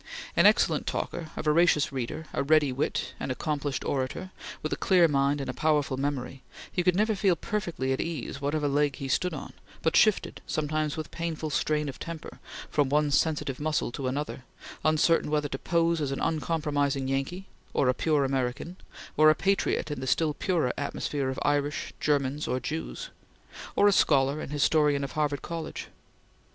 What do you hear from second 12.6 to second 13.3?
from one